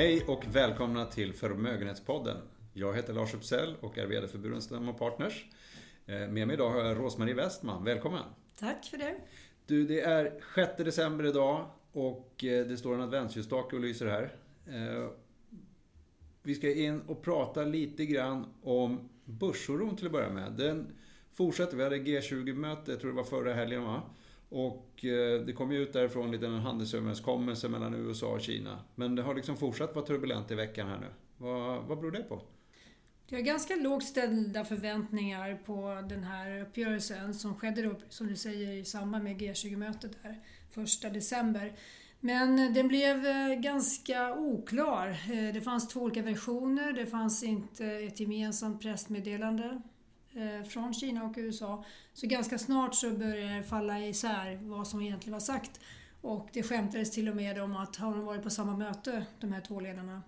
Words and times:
Hej 0.00 0.24
och 0.26 0.44
välkomna 0.46 1.06
till 1.06 1.32
Förmögenhetspodden. 1.32 2.36
Jag 2.72 2.94
heter 2.94 3.12
Lars 3.12 3.34
Uppsell 3.34 3.76
och 3.80 3.98
är 3.98 4.06
VD 4.06 4.28
för 4.28 4.38
Burenstam 4.38 4.94
Partners. 4.98 5.44
Eh, 6.06 6.14
med 6.14 6.46
mig 6.46 6.54
idag 6.54 6.70
har 6.70 6.84
jag 6.84 6.98
Rosmarie 6.98 7.34
Westman. 7.34 7.84
Välkommen! 7.84 8.22
Tack 8.58 8.84
för 8.84 8.96
det. 8.98 9.14
Du, 9.66 9.86
det 9.86 10.00
är 10.00 10.32
6 10.54 10.72
december 10.76 11.26
idag 11.26 11.70
och 11.92 12.44
eh, 12.44 12.66
det 12.66 12.76
står 12.76 12.94
en 12.94 13.00
adventsljusstake 13.00 13.76
och 13.76 13.82
lyser 13.82 14.06
här. 14.06 14.34
Eh, 14.66 15.08
vi 16.42 16.54
ska 16.54 16.74
in 16.74 17.00
och 17.00 17.22
prata 17.22 17.64
lite 17.64 18.06
grann 18.06 18.46
om 18.62 19.08
börsoron 19.24 19.96
till 19.96 20.06
att 20.06 20.12
börja 20.12 20.30
med. 20.30 20.52
Den 20.52 20.96
fortsätter. 21.32 21.76
Vi 21.76 21.82
hade 21.84 21.96
G20-möte, 21.96 22.90
jag 22.90 23.00
tror 23.00 23.10
det 23.10 23.16
var 23.16 23.24
förra 23.24 23.54
helgen 23.54 23.84
va? 23.84 24.02
Och 24.50 25.04
eh, 25.04 25.40
det 25.40 25.52
kom 25.52 25.72
ju 25.72 25.78
ut 25.78 25.92
därifrån 25.92 26.24
en 26.24 26.30
liten 26.30 26.54
handelsöverenskommelse 26.54 27.68
mellan 27.68 27.94
USA 27.94 28.26
och 28.26 28.40
Kina. 28.40 28.78
Men 28.94 29.14
det 29.14 29.22
har 29.22 29.34
liksom 29.34 29.56
fortsatt 29.56 29.94
vara 29.94 30.06
turbulent 30.06 30.50
i 30.50 30.54
veckan 30.54 30.88
här 30.88 30.98
nu. 30.98 31.06
Vad, 31.36 31.84
vad 31.84 31.98
beror 31.98 32.10
det 32.10 32.22
på? 32.22 32.42
Det 33.28 33.36
är 33.36 33.40
ganska 33.40 33.76
lågt 33.76 34.04
ställda 34.04 34.64
förväntningar 34.64 35.60
på 35.66 36.04
den 36.08 36.24
här 36.24 36.60
uppgörelsen 36.60 37.34
som 37.34 37.54
skedde 37.54 37.82
då, 37.82 37.94
som 38.08 38.26
du 38.26 38.36
säger, 38.36 38.72
i 38.72 38.84
samband 38.84 39.24
med 39.24 39.40
G20-mötet 39.40 40.22
där, 40.22 40.40
första 40.70 41.10
december. 41.10 41.72
Men 42.20 42.74
den 42.74 42.88
blev 42.88 43.26
eh, 43.26 43.54
ganska 43.54 44.34
oklar. 44.34 45.08
Eh, 45.08 45.54
det 45.54 45.60
fanns 45.60 45.88
två 45.88 46.00
olika 46.00 46.22
versioner. 46.22 46.92
Det 46.92 47.06
fanns 47.06 47.42
inte 47.42 47.86
ett 47.86 48.20
gemensamt 48.20 48.82
pressmeddelande 48.82 49.82
från 50.68 50.94
Kina 50.94 51.24
och 51.24 51.34
USA. 51.36 51.84
Så 52.12 52.26
ganska 52.26 52.58
snart 52.58 52.94
så 52.94 53.10
började 53.10 53.56
det 53.56 53.62
falla 53.62 54.00
isär 54.00 54.58
vad 54.62 54.86
som 54.86 55.02
egentligen 55.02 55.32
var 55.32 55.40
sagt. 55.40 55.80
Och 56.20 56.48
det 56.52 56.62
skämtades 56.62 57.10
till 57.10 57.28
och 57.28 57.36
med 57.36 57.62
om 57.62 57.76
att 57.76 57.96
har 57.96 58.10
de 58.10 58.24
varit 58.24 58.42
på 58.42 58.50
samma 58.50 58.76
möte, 58.76 59.26
de 59.40 59.52
här 59.52 59.60
två 59.60 59.80
ledarna. 59.80 60.22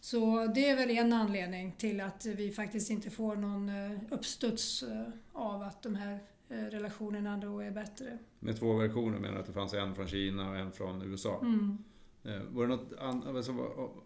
Så 0.00 0.46
det 0.46 0.68
är 0.68 0.76
väl 0.76 0.90
en 0.90 1.12
anledning 1.12 1.72
till 1.72 2.00
att 2.00 2.26
vi 2.26 2.50
faktiskt 2.50 2.90
inte 2.90 3.10
får 3.10 3.36
någon 3.36 3.68
eh, 3.68 3.98
uppstuds 4.10 4.82
eh, 4.82 5.06
av 5.32 5.62
att 5.62 5.82
de 5.82 5.94
här 5.94 6.20
relationerna 6.48 7.36
då 7.36 7.60
är 7.60 7.70
bättre. 7.70 8.18
Med 8.38 8.58
två 8.58 8.72
versioner 8.72 9.18
menar 9.18 9.34
du 9.34 9.40
att 9.40 9.46
det 9.46 9.52
fanns 9.52 9.74
en 9.74 9.94
från 9.94 10.08
Kina 10.08 10.50
och 10.50 10.56
en 10.56 10.72
från 10.72 11.02
USA? 11.02 11.38
Mm. 11.40 11.84
Eh, 12.26 12.42
var 12.50 12.62
det 12.62 12.68
något 12.68 12.92
alltså, 13.36 13.52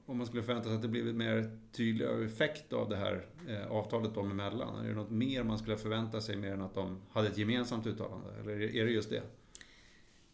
om 0.06 0.18
man 0.18 0.26
skulle 0.26 0.42
förvänta 0.42 0.68
sig 0.68 0.76
att 0.76 0.82
det 0.82 0.88
blivit 0.88 1.14
mer 1.14 1.58
tydlig 1.72 2.06
effekt 2.24 2.72
av 2.72 2.88
det 2.88 2.96
här 2.96 3.26
eh, 3.48 3.72
avtalet 3.72 4.14
dem 4.14 4.30
emellan? 4.30 4.84
Är 4.84 4.88
det 4.88 4.94
något 4.94 5.10
mer 5.10 5.42
man 5.42 5.58
skulle 5.58 5.76
förvänta 5.76 6.20
sig 6.20 6.36
mer 6.36 6.52
än 6.52 6.62
att 6.62 6.74
de 6.74 6.98
hade 7.10 7.28
ett 7.28 7.38
gemensamt 7.38 7.86
uttalande? 7.86 8.28
Eller 8.40 8.52
är 8.52 8.84
det 8.84 8.90
just 8.90 9.10
det? 9.10 9.22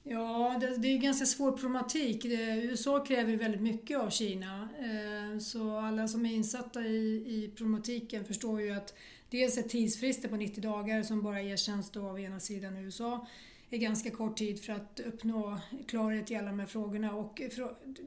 Ja, 0.03 0.57
det, 0.61 0.77
det 0.77 0.89
är 0.89 0.98
ganska 0.98 1.27
svår 1.27 1.53
problematik. 1.53 2.23
Det, 2.23 2.62
USA 2.62 3.05
kräver 3.05 3.37
väldigt 3.37 3.62
mycket 3.62 3.98
av 3.98 4.11
Kina. 4.11 4.69
Eh, 4.79 5.39
så 5.39 5.79
alla 5.79 6.09
som 6.09 6.27
är 6.27 6.34
insatta 6.34 6.81
i, 6.81 7.25
i 7.27 7.53
problematiken 7.57 8.25
förstår 8.25 8.61
ju 8.61 8.70
att 8.70 8.95
dels 9.31 9.59
är 9.59 9.62
tidsfrister 9.62 10.29
på 10.29 10.37
90 10.37 10.62
dagar 10.62 11.03
som 11.03 11.23
bara 11.23 11.42
erkänns 11.42 11.91
då 11.91 12.09
av 12.09 12.20
ena 12.20 12.41
sidan 12.41 12.77
USA 12.77 13.27
är 13.70 13.78
ganska 13.78 14.11
kort 14.11 14.36
tid 14.36 14.64
för 14.64 14.72
att 14.72 15.00
uppnå 15.00 15.59
klarhet 15.86 16.31
i 16.31 16.36
alla 16.36 16.47
de 16.47 16.59
här 16.59 16.67
frågorna. 16.67 17.14
Och 17.14 17.42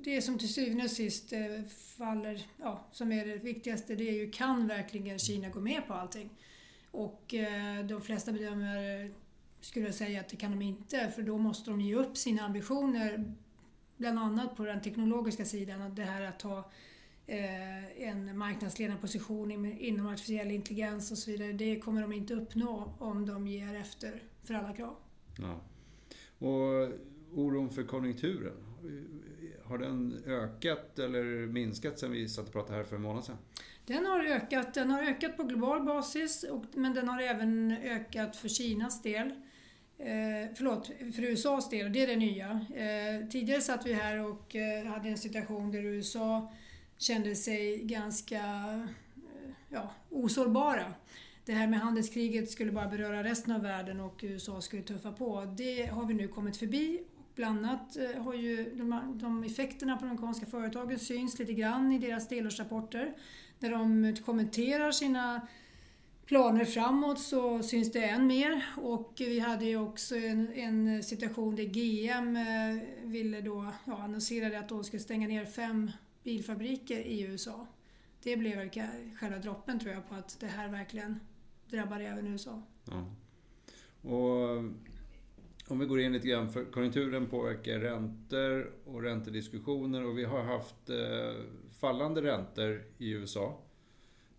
det 0.04 0.22
som 0.22 0.38
till 0.38 0.54
syvende 0.54 0.84
och 0.84 0.92
sist 0.92 1.34
eh, 1.34 1.64
faller, 1.98 2.46
ja, 2.58 2.88
som 2.92 3.12
är 3.12 3.26
det 3.26 3.38
viktigaste, 3.38 3.96
det 3.96 4.10
är 4.10 4.14
ju 4.14 4.32
kan 4.32 4.68
verkligen 4.68 5.20
Kina 5.20 5.50
gå 5.50 5.60
med 5.60 5.88
på 5.88 5.94
allting? 5.94 6.30
Och 6.92 7.34
eh, 7.34 7.86
de 7.86 8.02
flesta 8.02 8.32
bedömare 8.32 9.10
skulle 9.62 9.94
säga 9.94 10.20
att 10.20 10.30
det 10.30 10.38
kan 10.38 10.52
de 10.52 10.62
inte, 10.62 11.12
för 11.16 11.22
då 11.22 11.38
måste 11.38 11.72
de 11.72 11.82
ge 11.82 11.96
upp 11.96 12.18
sina 12.18 12.44
ambitioner, 12.44 13.34
bland 13.98 14.20
annat 14.20 14.56
på 14.56 14.66
den 14.66 14.82
teknologiska 14.82 15.46
sidan, 15.46 15.96
det 15.96 16.04
här 16.04 16.22
att 16.22 16.40
ta 16.40 16.72
eh, 17.28 18.02
en 18.08 18.38
marknadsledande 18.38 19.02
position 19.02 19.52
inom 19.80 20.08
artificiell 20.08 20.52
intelligens 20.52 21.12
och 21.12 21.18
så 21.18 21.32
vidare. 21.32 21.54
Det 21.54 21.80
kommer 21.80 22.02
de 22.02 22.14
inte 22.14 22.34
uppnå 22.34 22.94
om 23.00 23.26
de 23.26 23.48
ger 23.48 23.76
efter 23.76 24.24
för 24.44 24.54
alla 24.54 24.74
krav. 24.74 24.96
Ja. 25.42 25.62
Och 26.48 26.90
oron 27.34 27.70
för 27.70 27.84
konjunkturen, 27.84 28.54
har 29.64 29.78
den 29.78 30.24
ökat 30.26 31.00
eller 31.00 31.48
minskat 31.48 32.00
sen 32.00 32.12
vi 32.12 32.30
satt 32.30 32.48
och 32.48 32.54
pratade 32.54 32.78
här 32.78 32.84
för 32.84 32.96
en 32.96 33.02
månad 33.02 33.26
sedan? 33.26 33.38
Den 33.86 34.06
har 34.06 34.24
ökat, 34.24 34.74
den 34.74 34.92
har 34.92 35.04
ökat 35.04 35.38
på 35.38 35.44
global 35.44 35.86
basis 35.86 36.46
men 36.74 36.94
den 36.94 37.10
har 37.10 37.22
även 37.22 37.72
ökat 37.72 38.36
för 38.36 38.48
Kinas 38.48 39.02
del. 39.02 39.28
Eh, 39.98 40.56
förlåt, 40.56 40.88
för 40.88 41.24
USAs 41.24 41.70
del, 41.70 41.94
det 41.94 42.04
är 42.04 42.08
det 42.08 42.16
nya. 42.16 42.66
Eh, 42.76 43.28
tidigare 43.30 43.62
satt 43.62 43.86
vi 43.86 43.94
här 43.94 44.18
och 44.18 44.56
eh, 44.56 44.86
hade 44.86 45.10
en 45.10 45.18
situation 45.18 45.72
där 45.72 45.86
USA 45.86 46.54
kände 46.98 47.36
sig 47.36 47.84
ganska 47.84 48.36
eh, 48.36 49.52
ja, 49.70 49.92
osårbara 50.10 50.94
det 51.50 51.56
här 51.56 51.68
med 51.68 51.80
handelskriget 51.80 52.52
skulle 52.52 52.72
bara 52.72 52.88
beröra 52.88 53.24
resten 53.24 53.54
av 53.54 53.62
världen 53.62 54.00
och 54.00 54.20
USA 54.24 54.62
skulle 54.62 54.82
tuffa 54.82 55.12
på. 55.12 55.54
Det 55.58 55.86
har 55.86 56.06
vi 56.06 56.14
nu 56.14 56.28
kommit 56.28 56.58
förbi. 56.58 57.02
Bland 57.36 57.66
annat 57.66 57.98
eh, 57.98 58.24
har 58.24 58.34
ju 58.34 58.76
de, 58.76 59.18
de 59.22 59.44
effekterna 59.44 59.98
på 59.98 60.02
de 60.02 60.10
amerikanska 60.10 60.46
företagen 60.46 61.00
syns 61.00 61.40
lite 61.40 61.54
grann 61.54 61.92
i 61.92 62.00
deras 62.00 62.28
delårsrapporter. 62.28 63.14
När 63.60 63.72
de 63.72 64.16
kommenterar 64.26 64.92
sina 64.92 65.48
planer 66.26 66.66
framåt 66.66 67.20
så 67.20 67.64
syns 67.64 67.92
det 67.92 68.04
än 68.04 68.28
mer. 68.28 68.66
Och 68.78 69.14
vi 69.18 69.40
hade 69.40 69.66
ju 69.66 69.78
också 69.78 70.16
en, 70.16 70.54
en 70.54 71.04
situation 71.04 71.56
där 71.56 71.64
GM 71.64 72.36
eh, 72.36 73.10
ville 73.10 73.42
då, 73.42 73.74
ja, 73.86 73.98
annonserade 73.98 74.60
att 74.60 74.70
de 74.70 74.84
skulle 74.84 75.04
stänga 75.04 75.28
ner 75.28 75.46
fem 75.46 75.92
bilfabriker 76.24 77.00
i 77.00 77.22
USA. 77.22 77.68
Det 78.24 78.38
blev 78.38 78.58
väl 78.58 78.70
själva 79.20 79.38
droppen 79.38 79.80
tror 79.80 79.94
jag 79.94 80.10
på 80.10 80.16
att 80.16 80.40
det 80.40 80.48
här 80.48 80.68
verkligen 80.68 81.20
drabbar 81.70 82.00
även 82.00 82.28
USA. 82.28 82.62
Ja. 82.86 83.06
Och 84.10 84.64
om 85.72 85.80
vi 85.80 85.86
går 85.86 86.00
in 86.00 86.14
lite 86.14 86.28
grann, 86.28 86.50
för 86.50 86.66
konjunkturen 86.66 87.28
påverkar 87.28 87.80
räntor 87.80 88.72
och 88.86 89.02
räntediskussioner 89.02 90.06
och 90.06 90.18
vi 90.18 90.24
har 90.24 90.44
haft 90.44 90.90
eh, 90.90 91.44
fallande 91.80 92.22
räntor 92.22 92.84
i 92.98 93.12
USA. 93.12 93.58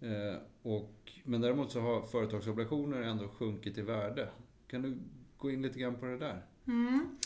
Eh, 0.00 0.38
och, 0.62 1.12
men 1.24 1.40
däremot 1.40 1.72
så 1.72 1.80
har 1.80 2.02
företagsobligationer 2.02 3.02
ändå 3.02 3.28
sjunkit 3.28 3.78
i 3.78 3.82
värde. 3.82 4.28
Kan 4.66 4.82
du 4.82 4.98
gå 5.38 5.50
in 5.50 5.62
lite 5.62 5.78
grann 5.78 5.94
på 5.94 6.06
det 6.06 6.18
där? 6.18 6.46
Mm. 6.66 7.18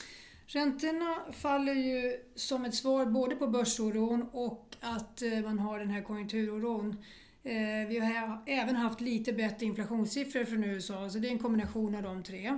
Räntorna 0.46 1.32
faller 1.32 1.74
ju 1.74 2.16
som 2.34 2.64
ett 2.64 2.74
svar 2.74 3.06
både 3.06 3.36
på 3.36 3.46
börsoron 3.46 4.28
och 4.32 4.76
att 4.80 5.22
eh, 5.22 5.40
man 5.42 5.58
har 5.58 5.78
den 5.78 5.90
här 5.90 6.02
konjunkturoron. 6.02 6.96
Eh, 7.44 7.88
vi 7.88 7.98
har 7.98 8.42
även 8.46 8.76
haft 8.76 9.00
lite 9.00 9.32
bättre 9.32 9.66
inflationssiffror 9.66 10.44
från 10.44 10.64
USA, 10.64 11.10
så 11.10 11.18
det 11.18 11.28
är 11.28 11.32
en 11.32 11.38
kombination 11.38 11.94
av 11.94 12.02
de 12.02 12.22
tre. 12.22 12.46
Eh, 12.46 12.56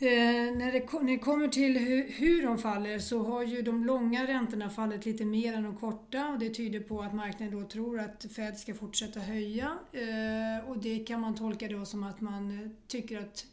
när 0.00 0.72
det, 0.72 0.80
när 1.04 1.12
det 1.12 1.18
kommer 1.18 1.48
till 1.48 1.78
hur, 1.78 2.08
hur 2.08 2.42
de 2.42 2.58
faller 2.58 2.98
så 2.98 3.22
har 3.22 3.42
ju 3.42 3.62
de 3.62 3.84
långa 3.84 4.26
räntorna 4.26 4.70
fallit 4.70 5.06
lite 5.06 5.24
mer 5.24 5.54
än 5.54 5.62
de 5.62 5.76
korta 5.76 6.28
och 6.28 6.38
det 6.38 6.50
tyder 6.50 6.80
på 6.80 7.02
att 7.02 7.14
marknaden 7.14 7.60
då 7.60 7.68
tror 7.68 8.00
att 8.00 8.26
Fed 8.36 8.58
ska 8.58 8.74
fortsätta 8.74 9.20
höja. 9.20 9.78
Eh, 9.92 10.70
och 10.70 10.78
det 10.78 10.98
kan 10.98 11.20
man 11.20 11.34
tolka 11.34 11.68
då 11.68 11.84
som 11.84 12.04
att 12.04 12.20
man 12.20 12.76
tycker 12.86 13.18
att 13.18 13.46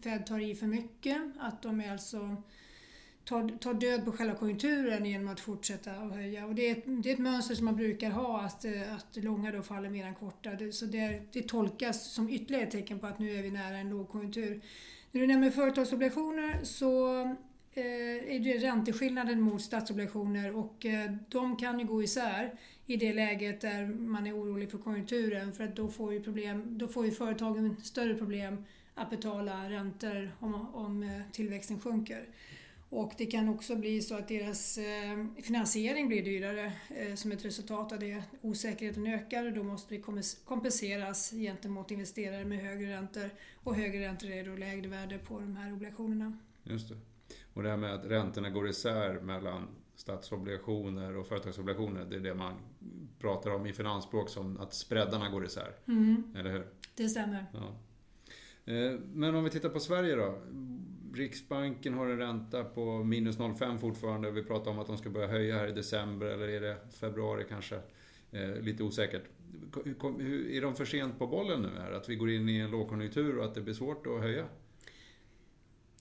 Fed 0.00 0.26
tar 0.26 0.40
i 0.40 0.54
för 0.54 0.66
mycket, 0.66 1.22
att 1.38 1.62
de 1.62 1.80
är 1.80 1.92
alltså 1.92 2.42
tar, 3.28 3.58
tar 3.58 3.74
död 3.74 4.04
på 4.04 4.12
själva 4.12 4.34
konjunkturen 4.34 5.06
genom 5.06 5.28
att 5.28 5.40
fortsätta 5.40 5.90
att 5.90 6.14
höja. 6.14 6.46
Och 6.46 6.54
det, 6.54 6.68
är 6.68 6.72
ett, 6.72 6.84
det 6.86 7.10
är 7.10 7.14
ett 7.14 7.18
mönster 7.18 7.54
som 7.54 7.64
man 7.64 7.76
brukar 7.76 8.10
ha, 8.10 8.40
att, 8.40 8.64
eh, 8.64 8.94
att 8.94 9.16
långa 9.24 9.52
då 9.52 9.62
faller 9.62 9.90
mer 9.90 10.06
än 10.06 10.14
korta. 10.14 10.50
Det, 10.50 10.72
så 10.72 10.86
det, 10.86 11.22
det 11.32 11.48
tolkas 11.48 12.12
som 12.12 12.30
ytterligare 12.30 12.64
ett 12.64 12.70
tecken 12.70 12.98
på 12.98 13.06
att 13.06 13.18
nu 13.18 13.38
är 13.38 13.42
vi 13.42 13.50
nära 13.50 13.76
en 13.76 13.90
lågkonjunktur. 13.90 14.60
När 15.12 15.20
du 15.20 15.26
nämner 15.26 15.50
företagsobligationer 15.50 16.64
så 16.64 17.20
eh, 17.72 18.34
är 18.34 18.38
det 18.38 18.58
ränteskillnaden 18.58 19.40
mot 19.40 19.62
statsobligationer 19.62 20.56
och 20.56 20.86
eh, 20.86 21.12
de 21.28 21.56
kan 21.56 21.80
ju 21.80 21.86
gå 21.86 22.02
isär 22.02 22.54
i 22.86 22.96
det 22.96 23.12
läget 23.12 23.60
där 23.60 23.86
man 23.86 24.26
är 24.26 24.36
orolig 24.36 24.70
för 24.70 24.78
konjunkturen 24.78 25.52
för 25.52 25.64
att 25.64 25.76
då 25.76 25.88
får 25.88 26.12
ju, 26.12 26.22
problem, 26.22 26.78
då 26.78 26.88
får 26.88 27.04
ju 27.04 27.10
företagen 27.10 27.76
större 27.82 28.14
problem 28.14 28.64
att 28.94 29.10
betala 29.10 29.70
räntor 29.70 30.30
om, 30.40 30.74
om 30.74 31.02
eh, 31.02 31.20
tillväxten 31.32 31.80
sjunker. 31.80 32.28
Och 32.90 33.12
det 33.18 33.26
kan 33.26 33.48
också 33.48 33.76
bli 33.76 34.02
så 34.02 34.14
att 34.14 34.28
deras 34.28 34.78
eh, 34.78 35.26
finansiering 35.42 36.08
blir 36.08 36.24
dyrare 36.24 36.72
eh, 36.96 37.14
som 37.14 37.32
ett 37.32 37.44
resultat 37.44 37.92
av 37.92 37.98
det. 37.98 38.22
Osäkerheten 38.40 39.06
ökar 39.06 39.46
och 39.46 39.52
då 39.52 39.62
måste 39.62 39.94
det 39.94 40.02
kompenseras 40.44 41.30
gentemot 41.30 41.90
investerare 41.90 42.44
med 42.44 42.58
högre 42.58 42.90
räntor. 42.90 43.30
Och 43.64 43.74
högre 43.74 44.00
räntor 44.00 44.30
är 44.30 44.44
då 44.44 44.56
lägre 44.56 44.88
värde 44.88 45.18
på 45.18 45.40
de 45.40 45.56
här 45.56 45.72
obligationerna. 45.72 46.38
Just 46.62 46.88
det. 46.88 46.96
Och 47.54 47.62
det 47.62 47.70
här 47.70 47.76
med 47.76 47.94
att 47.94 48.04
räntorna 48.04 48.50
går 48.50 48.68
isär 48.68 49.20
mellan 49.20 49.68
statsobligationer 49.94 51.16
och 51.16 51.26
företagsobligationer, 51.26 52.04
det 52.04 52.16
är 52.16 52.20
det 52.20 52.34
man 52.34 52.54
pratar 53.18 53.50
om 53.50 53.66
i 53.66 53.72
finansspråk 53.72 54.28
som 54.28 54.60
att 54.60 54.74
spreadarna 54.74 55.28
går 55.28 55.44
isär. 55.44 55.72
Mm. 55.88 56.34
Eller 56.36 56.50
hur? 56.50 56.66
Det 56.94 57.08
stämmer. 57.08 57.46
Ja. 57.52 57.76
Eh, 58.68 59.00
men 59.14 59.34
om 59.34 59.44
vi 59.44 59.50
tittar 59.50 59.68
på 59.68 59.80
Sverige 59.80 60.16
då. 60.16 60.38
Riksbanken 61.14 61.94
har 61.94 62.06
en 62.06 62.18
ränta 62.18 62.64
på 62.64 63.04
minus 63.04 63.38
0,5 63.38 63.78
fortfarande. 63.78 64.30
Vi 64.30 64.42
pratar 64.42 64.70
om 64.70 64.78
att 64.78 64.86
de 64.86 64.98
ska 64.98 65.10
börja 65.10 65.26
höja 65.26 65.54
här 65.54 65.68
i 65.68 65.72
december 65.72 66.26
eller 66.26 66.48
är 66.48 66.60
det 66.60 66.76
februari 67.00 67.44
kanske. 67.48 67.80
Eh, 68.32 68.60
lite 68.60 68.82
osäkert. 68.82 69.22
Är 70.50 70.60
de 70.60 70.74
för 70.74 70.84
sent 70.84 71.18
på 71.18 71.26
bollen 71.26 71.62
nu 71.62 71.68
här? 71.80 71.92
Att 71.92 72.08
vi 72.08 72.16
går 72.16 72.30
in 72.30 72.48
i 72.48 72.58
en 72.58 72.70
lågkonjunktur 72.70 73.38
och 73.38 73.44
att 73.44 73.54
det 73.54 73.60
blir 73.60 73.74
svårt 73.74 74.06
att 74.06 74.20
höja? 74.20 74.44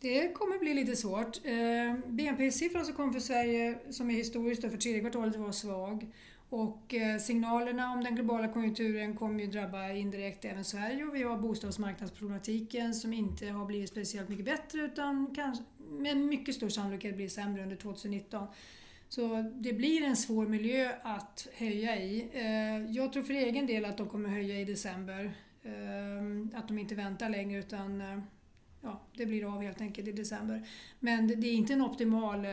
Det 0.01 0.33
kommer 0.33 0.59
bli 0.59 0.73
lite 0.73 0.95
svårt. 0.95 1.45
Eh, 1.45 1.97
BNP-siffran 2.07 2.85
som 2.85 2.93
kom 2.93 3.13
för 3.13 3.19
Sverige, 3.19 3.79
som 3.89 4.09
är 4.09 4.13
historiskt 4.13 4.61
för 4.61 4.77
tredje 4.77 5.01
kvartalet, 5.01 5.35
var 5.35 5.51
svag. 5.51 6.11
Och 6.49 6.93
eh, 6.93 7.17
signalerna 7.17 7.91
om 7.91 8.03
den 8.03 8.15
globala 8.15 8.47
konjunkturen 8.47 9.15
kommer 9.15 9.43
ju 9.43 9.47
drabba 9.47 9.91
indirekt 9.91 10.45
även 10.45 10.63
Sverige 10.63 11.03
och 11.03 11.15
vi 11.15 11.23
har 11.23 11.37
bostadsmarknadsproblematiken 11.37 12.93
som 12.93 13.13
inte 13.13 13.47
har 13.47 13.65
blivit 13.65 13.89
speciellt 13.89 14.29
mycket 14.29 14.45
bättre 14.45 14.81
utan 14.81 15.35
kanske 15.35 15.63
med 15.77 16.17
mycket 16.17 16.55
stor 16.55 16.69
sannolikhet 16.69 17.15
blir 17.15 17.29
sämre 17.29 17.63
under 17.63 17.75
2019. 17.75 18.47
Så 19.09 19.51
det 19.55 19.73
blir 19.73 20.03
en 20.03 20.17
svår 20.17 20.47
miljö 20.47 20.91
att 21.01 21.47
höja 21.53 21.97
i. 21.97 22.29
Eh, 22.33 22.91
jag 22.95 23.13
tror 23.13 23.23
för 23.23 23.33
egen 23.33 23.67
del 23.67 23.85
att 23.85 23.97
de 23.97 24.09
kommer 24.09 24.29
höja 24.29 24.59
i 24.59 24.65
december. 24.65 25.31
Eh, 25.63 26.59
att 26.59 26.67
de 26.67 26.77
inte 26.77 26.95
väntar 26.95 27.29
längre 27.29 27.59
utan 27.59 28.03
ja, 28.81 29.01
det 29.15 29.25
blir 29.25 29.53
av 29.53 29.61
helt 29.61 29.81
enkelt 29.81 30.07
i 30.07 30.11
december. 30.11 30.67
Men 30.99 31.27
det 31.27 31.47
är 31.47 31.53
inte 31.53 31.73
en 31.73 31.81
optimal 31.81 32.45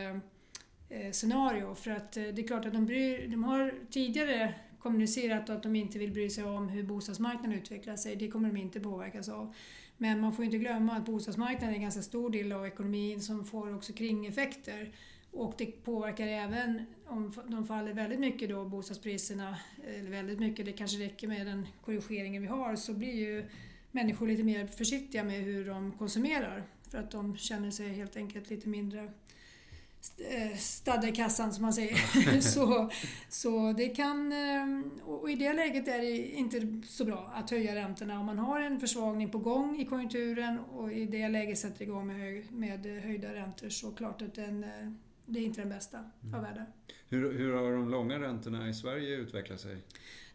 Eh, 0.94 1.10
scenario 1.10 1.74
för 1.74 1.90
att 1.90 2.16
eh, 2.16 2.22
det 2.22 2.42
är 2.42 2.46
klart 2.46 2.66
att 2.66 2.72
de, 2.72 2.86
bryr, 2.86 3.28
de 3.28 3.44
har 3.44 3.74
tidigare 3.90 4.54
kommunicerat 4.78 5.50
att 5.50 5.62
de 5.62 5.76
inte 5.76 5.98
vill 5.98 6.12
bry 6.12 6.30
sig 6.30 6.44
om 6.44 6.68
hur 6.68 6.82
bostadsmarknaden 6.82 7.52
utvecklar 7.52 7.96
sig. 7.96 8.16
Det 8.16 8.28
kommer 8.28 8.48
de 8.48 8.56
inte 8.56 8.80
påverkas 8.80 9.28
av. 9.28 9.54
Men 9.96 10.20
man 10.20 10.32
får 10.32 10.44
inte 10.44 10.58
glömma 10.58 10.92
att 10.92 11.06
bostadsmarknaden 11.06 11.70
är 11.70 11.74
en 11.74 11.82
ganska 11.82 12.02
stor 12.02 12.30
del 12.30 12.52
av 12.52 12.66
ekonomin 12.66 13.20
som 13.20 13.44
får 13.44 13.74
också 13.74 13.92
kringeffekter. 13.92 14.92
Och 15.30 15.54
det 15.58 15.66
påverkar 15.66 16.26
även, 16.26 16.86
om 17.06 17.32
de 17.46 17.66
faller 17.66 17.92
väldigt 17.92 18.20
mycket 18.20 18.48
då, 18.48 18.64
bostadspriserna, 18.64 19.58
eller 19.98 20.10
väldigt 20.10 20.38
mycket, 20.38 20.66
det 20.66 20.72
kanske 20.72 20.98
räcker 20.98 21.28
med 21.28 21.46
den 21.46 21.66
korrigeringen 21.84 22.42
vi 22.42 22.48
har, 22.48 22.76
så 22.76 22.94
blir 22.94 23.14
ju 23.14 23.44
människor 23.90 24.28
lite 24.28 24.42
mer 24.42 24.66
försiktiga 24.66 25.24
med 25.24 25.42
hur 25.42 25.66
de 25.66 25.92
konsumerar. 25.92 26.64
För 26.90 26.98
att 26.98 27.10
de 27.10 27.36
känner 27.36 27.70
sig 27.70 27.88
helt 27.88 28.16
enkelt 28.16 28.50
lite 28.50 28.68
mindre 28.68 29.10
stadda 30.58 31.08
i 31.08 31.12
kassan 31.12 31.52
som 31.52 31.62
man 31.62 31.72
säger. 31.72 32.40
så, 32.40 32.90
så 33.28 33.72
det 33.72 33.88
kan, 33.88 34.32
eh, 34.32 34.80
och 35.04 35.30
i 35.30 35.34
det 35.34 35.52
läget 35.52 35.88
är 35.88 35.98
det 35.98 36.16
inte 36.16 36.82
så 36.86 37.04
bra 37.04 37.32
att 37.34 37.50
höja 37.50 37.74
räntorna. 37.74 38.20
Om 38.20 38.26
man 38.26 38.38
har 38.38 38.60
en 38.60 38.80
försvagning 38.80 39.30
på 39.30 39.38
gång 39.38 39.80
i 39.80 39.84
konjunkturen 39.86 40.58
och 40.58 40.92
i 40.92 41.06
det 41.06 41.28
läget 41.28 41.58
sätter 41.58 41.82
igång 41.82 42.06
med, 42.06 42.16
höj, 42.16 42.46
med 42.50 43.02
höjda 43.02 43.34
räntor 43.34 43.68
så 43.68 43.90
klart 43.90 44.22
att 44.22 44.34
den, 44.34 44.64
eh, 44.64 44.92
det 45.26 45.40
är 45.40 45.44
inte 45.44 45.60
den 45.60 45.70
bästa 45.70 45.98
mm. 46.22 46.34
av 46.34 46.42
världar. 46.42 46.66
Hur, 47.08 47.32
hur 47.38 47.52
har 47.52 47.72
de 47.72 47.88
långa 47.88 48.18
räntorna 48.18 48.68
i 48.68 48.74
Sverige 48.74 49.16
utvecklat 49.16 49.60
sig? 49.60 49.76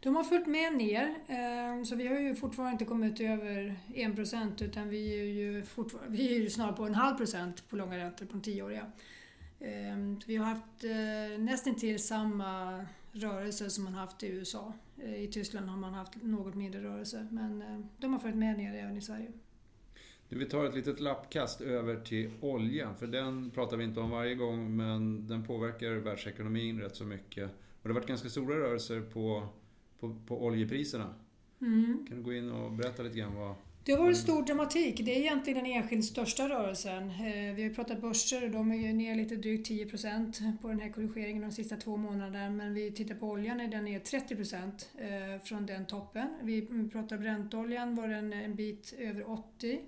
De 0.02 0.16
har 0.16 0.24
följt 0.24 0.48
med 0.48 0.74
ner, 0.74 1.16
eh, 1.28 1.84
så 1.84 1.96
vi 1.96 2.08
har 2.08 2.20
ju 2.20 2.36
fortfarande 2.36 2.72
inte 2.72 2.86
kommit 2.86 3.20
över 3.20 3.76
1% 3.88 4.64
utan 4.64 4.90
vi 4.90 5.20
är 5.20 5.24
ju, 5.24 5.64
vi 6.08 6.36
är 6.36 6.40
ju 6.40 6.50
snarare 6.50 6.76
på 6.76 6.84
en 6.84 6.96
halv 6.96 7.18
procent 7.18 7.70
på 7.70 7.76
långa 7.76 7.98
räntor 7.98 8.26
på 8.26 8.32
de 8.32 8.42
tioåriga. 8.42 8.92
Eh, 9.60 9.98
vi 10.26 10.36
har 10.36 10.46
haft 10.46 10.84
eh, 10.84 11.40
nästan 11.40 11.76
till 11.76 12.04
samma 12.04 12.86
rörelse 13.12 13.70
som 13.70 13.84
man 13.84 13.94
haft 13.94 14.24
i 14.24 14.28
USA. 14.28 14.74
I 15.16 15.28
Tyskland 15.28 15.70
har 15.70 15.78
man 15.78 15.94
haft 15.94 16.24
något 16.24 16.56
mindre 16.56 16.84
rörelse 16.84 17.28
men 17.32 17.64
de 17.98 18.14
har 18.14 18.20
följt 18.20 18.36
med 18.36 18.58
ner 18.58 18.76
även 18.76 18.98
i 18.98 19.02
Sverige. 19.02 19.32
vi 20.30 20.46
tar 20.46 20.66
ett 20.66 20.76
litet 20.76 21.00
lappkast 21.00 21.62
över 21.62 21.96
till 21.96 22.32
oljan, 22.42 22.96
för 22.96 23.08
den 23.08 23.52
pratar 23.52 23.78
vi 23.78 23.84
inte 23.84 24.00
om 24.00 24.10
varje 24.10 24.36
gång 24.36 24.76
men 24.76 25.28
den 25.28 25.44
påverkar 25.44 25.92
världsekonomin 25.92 26.82
rätt 26.82 26.96
så 26.96 27.06
mycket. 27.06 27.50
Och 27.50 27.84
det 27.84 27.90
har 27.90 27.94
varit 27.94 28.08
ganska 28.08 28.30
stora 28.30 28.56
rörelser 28.56 29.02
på 29.02 29.48
på, 30.00 30.16
på 30.28 30.46
oljepriserna. 30.46 31.14
Mm. 31.62 32.06
Kan 32.08 32.18
du 32.18 32.24
gå 32.24 32.34
in 32.34 32.52
och 32.52 32.72
berätta 32.72 33.04
lite 33.04 33.18
grann 33.18 33.36
vad... 33.36 33.56
Det 33.84 33.92
har 33.92 34.00
varit 34.00 34.18
stor 34.18 34.44
dramatik. 34.44 35.06
Det 35.06 35.16
är 35.16 35.20
egentligen 35.20 35.64
den 35.64 35.74
enskilt 35.74 36.06
största 36.06 36.50
rörelsen. 36.50 37.10
Eh, 37.10 37.56
vi 37.56 37.64
har 37.64 37.70
pratat 37.70 38.02
börser 38.02 38.44
och 38.44 38.52
de 38.52 38.72
är 38.72 38.76
ju 38.76 38.94
ner 38.94 39.16
lite 39.16 39.36
drygt 39.36 39.70
10% 39.70 40.58
på 40.62 40.68
den 40.68 40.80
här 40.80 40.90
korrigeringen 40.90 41.42
de 41.42 41.52
sista 41.52 41.76
två 41.76 41.98
månaderna. 41.98 42.50
Men 42.50 42.74
vi 42.74 42.92
tittar 42.92 43.16
på 43.16 43.28
oljan 43.28 43.60
är 43.60 43.68
den 43.68 43.86
ner 43.86 44.00
30 44.00 44.34
eh, 44.34 45.42
från 45.44 45.66
den 45.66 45.86
toppen. 45.86 46.28
Vi 46.42 46.68
pratar 46.92 47.18
Brentoljan 47.18 47.96
var 47.96 48.08
den 48.08 48.34
en 48.34 48.56
bit 48.56 48.94
över 48.98 49.30
80 49.30 49.80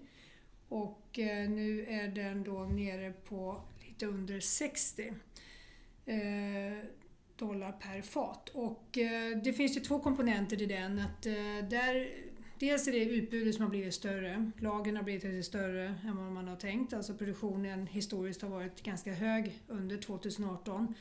och 0.69 1.19
eh, 1.19 1.49
nu 1.49 1.85
är 1.89 2.07
den 2.07 2.43
då 2.43 2.59
nere 2.59 3.11
på 3.11 3.61
lite 3.87 4.05
under 4.05 4.39
60 4.39 5.13
dollar 7.35 7.71
per 7.71 8.01
fat. 8.01 8.49
Och 8.49 8.97
det 9.43 9.53
finns 9.53 9.77
ju 9.77 9.81
två 9.81 9.99
komponenter 9.99 10.61
i 10.61 10.65
den. 10.65 10.99
Att, 10.99 11.21
där, 11.69 12.09
dels 12.61 12.87
är 12.87 12.91
det 12.91 13.05
utbudet 13.05 13.55
som 13.55 13.63
har 13.63 13.69
blivit 13.69 13.93
större. 13.93 14.51
Lagen 14.59 14.95
har 14.95 15.03
blivit 15.03 15.23
lite 15.23 15.43
större 15.43 15.95
än 16.05 16.17
vad 16.17 16.31
man 16.31 16.47
har 16.47 16.55
tänkt. 16.55 16.93
Alltså 16.93 17.13
produktionen 17.13 17.87
historiskt 17.87 18.41
har 18.41 18.49
varit 18.49 18.83
ganska 18.83 19.13
hög 19.13 19.59
under 19.67 19.97
2018. 19.97 20.95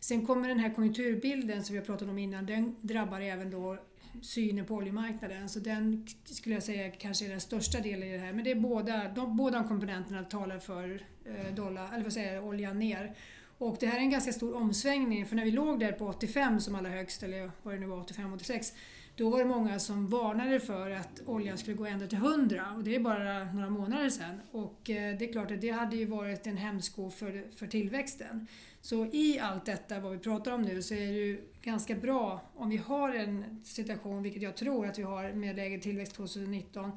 Sen 0.00 0.26
kommer 0.26 0.48
den 0.48 0.58
här 0.58 0.74
konjunkturbilden 0.74 1.64
som 1.64 1.72
vi 1.72 1.78
har 1.78 1.86
pratat 1.86 2.08
om 2.08 2.18
innan, 2.18 2.46
den 2.46 2.76
drabbar 2.80 3.20
även 3.20 3.50
då 3.50 3.78
synen 4.22 4.66
på 4.66 4.74
oljemarknaden. 4.74 5.48
Så 5.48 5.58
den 5.58 6.06
skulle 6.24 6.54
jag 6.54 6.62
säga 6.62 6.90
kanske 6.90 7.24
är 7.24 7.28
den 7.28 7.40
största 7.40 7.80
delen 7.80 8.08
i 8.08 8.12
det 8.12 8.18
här. 8.18 8.32
Men 8.32 8.44
det 8.44 8.50
är 8.50 8.60
båda, 8.60 9.08
de, 9.08 9.36
båda 9.36 9.64
komponenterna 9.64 10.24
talar 10.24 10.58
för 10.58 11.06
eh, 11.24 11.54
dollar, 11.54 11.92
eller 11.92 12.02
vad 12.02 12.12
säger 12.12 12.44
oljan 12.44 12.78
ner. 12.78 13.14
Och 13.60 13.76
det 13.80 13.86
här 13.86 13.96
är 13.96 14.00
en 14.00 14.10
ganska 14.10 14.32
stor 14.32 14.56
omsvängning 14.56 15.26
för 15.26 15.36
när 15.36 15.44
vi 15.44 15.50
låg 15.50 15.80
där 15.80 15.92
på 15.92 16.06
85 16.06 16.60
som 16.60 16.74
allra 16.74 16.90
högst, 16.90 17.22
eller 17.22 17.50
vad 17.62 17.74
det 17.74 17.80
nu 17.80 17.86
var, 17.86 18.02
85-86, 18.02 18.72
då 19.16 19.30
var 19.30 19.38
det 19.38 19.44
många 19.44 19.78
som 19.78 20.06
varnade 20.06 20.60
för 20.60 20.90
att 20.90 21.22
oljan 21.26 21.58
skulle 21.58 21.76
gå 21.76 21.86
ända 21.86 22.06
till 22.06 22.18
100 22.18 22.74
och 22.76 22.84
det 22.84 22.94
är 22.94 23.00
bara 23.00 23.44
några 23.44 23.70
månader 23.70 24.10
sedan. 24.10 24.40
Och 24.50 24.90
eh, 24.90 25.18
det 25.18 25.24
är 25.28 25.32
klart 25.32 25.50
att 25.50 25.60
det 25.60 25.70
hade 25.70 25.96
ju 25.96 26.06
varit 26.06 26.46
en 26.46 26.56
hämsko 26.56 27.10
för, 27.10 27.44
för 27.56 27.66
tillväxten. 27.66 28.46
Så 28.80 29.06
i 29.06 29.38
allt 29.40 29.66
detta, 29.66 30.00
vad 30.00 30.12
vi 30.12 30.18
pratar 30.18 30.52
om 30.52 30.62
nu, 30.62 30.82
så 30.82 30.94
är 30.94 31.06
det 31.06 31.18
ju 31.18 31.40
ganska 31.62 31.94
bra 31.94 32.40
om 32.56 32.70
vi 32.70 32.76
har 32.76 33.14
en 33.14 33.62
situation, 33.64 34.22
vilket 34.22 34.42
jag 34.42 34.56
tror 34.56 34.86
att 34.86 34.98
vi 34.98 35.02
har 35.02 35.32
med 35.32 35.56
lägre 35.56 35.80
tillväxt 35.80 36.14
2019, 36.14 36.92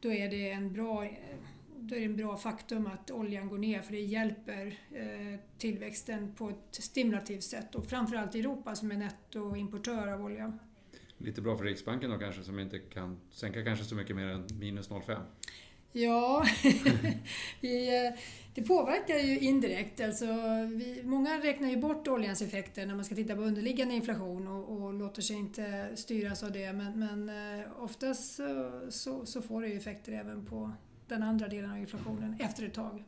då 0.00 0.12
är 0.12 0.28
det 0.28 0.50
en 0.50 0.72
bra 0.72 1.04
eh, 1.04 1.10
då 1.88 1.94
är 1.94 1.98
det 2.00 2.04
en 2.04 2.16
bra 2.16 2.36
faktum 2.36 2.86
att 2.86 3.10
oljan 3.10 3.48
går 3.48 3.58
ner 3.58 3.82
för 3.82 3.92
det 3.92 4.00
hjälper 4.00 4.78
eh, 4.92 5.40
tillväxten 5.58 6.34
på 6.34 6.48
ett 6.48 6.74
stimulativt 6.74 7.42
sätt 7.42 7.74
och 7.74 7.86
framförallt 7.86 8.34
Europa 8.34 8.74
som 8.74 8.90
är 8.90 8.96
nettoimportör 8.96 10.08
av 10.08 10.24
olja. 10.24 10.58
Lite 11.18 11.42
bra 11.42 11.56
för 11.56 11.64
Riksbanken 11.64 12.10
då 12.10 12.18
kanske 12.18 12.42
som 12.42 12.58
inte 12.58 12.78
kan 12.78 13.20
sänka 13.30 13.64
kanske 13.64 13.84
så 13.84 13.94
mycket 13.94 14.16
mer 14.16 14.26
än 14.26 14.46
minus 14.58 14.90
0,5? 14.90 15.20
Ja, 15.96 16.44
vi, 17.60 18.06
eh, 18.06 18.12
det 18.54 18.62
påverkar 18.62 19.18
ju 19.18 19.38
indirekt. 19.38 20.00
Alltså, 20.00 20.26
vi, 20.74 21.00
många 21.04 21.38
räknar 21.38 21.68
ju 21.68 21.76
bort 21.76 22.08
oljans 22.08 22.42
effekter 22.42 22.86
när 22.86 22.94
man 22.94 23.04
ska 23.04 23.14
titta 23.14 23.34
på 23.34 23.40
underliggande 23.40 23.94
inflation 23.94 24.48
och, 24.48 24.82
och 24.82 24.94
låter 24.94 25.22
sig 25.22 25.36
inte 25.36 25.90
styras 25.94 26.42
av 26.42 26.52
det. 26.52 26.72
Men, 26.72 26.98
men 26.98 27.28
eh, 27.60 27.82
oftast 27.82 28.34
så, 28.34 28.80
så, 28.90 29.26
så 29.26 29.42
får 29.42 29.62
det 29.62 29.68
ju 29.68 29.76
effekter 29.76 30.12
även 30.12 30.46
på 30.46 30.72
den 31.08 31.22
andra 31.22 31.48
delen 31.48 31.70
av 31.70 31.78
inflationen 31.78 32.36
efter 32.40 32.66
ett 32.66 32.74
tag. 32.74 33.04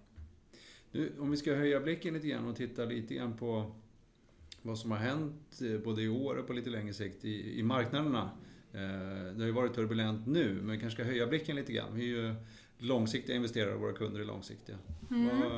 Nu, 0.93 1.13
om 1.19 1.31
vi 1.31 1.37
ska 1.37 1.55
höja 1.55 1.81
blicken 1.81 2.15
lite 2.15 2.27
grann 2.29 2.49
och 2.49 2.57
titta 2.57 2.85
lite 2.85 3.15
grann 3.15 3.37
på 3.37 3.73
vad 4.63 4.79
som 4.79 4.91
har 4.91 4.99
hänt 4.99 5.61
eh, 5.63 5.81
både 5.85 6.03
i 6.03 6.09
år 6.09 6.37
och 6.37 6.47
på 6.47 6.53
lite 6.53 6.71
längre 6.71 6.95
sikt 6.95 7.25
i, 7.25 7.59
i 7.59 7.63
marknaderna. 7.63 8.31
Eh, 8.73 9.35
det 9.35 9.39
har 9.39 9.47
ju 9.47 9.53
varit 9.53 9.75
turbulent 9.75 10.27
nu, 10.27 10.55
men 10.55 10.71
vi 10.71 10.81
kanske 10.81 11.03
ska 11.03 11.05
höja 11.05 11.27
blicken 11.27 11.57
lite 11.57 11.73
grann. 11.73 11.95
Vi 11.95 12.03
är 12.03 12.07
ju 12.07 12.35
långsiktiga 12.79 13.37
investerare 13.37 13.75
och 13.75 13.81
våra 13.81 13.93
kunder 13.93 14.21
är 14.21 14.25
långsiktiga. 14.25 14.77
Mm. 15.11 15.41
Vad, 15.41 15.53